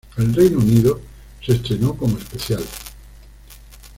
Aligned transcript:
En 0.17 0.33
Reino 0.33 0.57
Unido 0.57 0.99
se 1.45 1.51
estrenó 1.53 1.93
como 1.93 2.17
especial. 2.17 2.63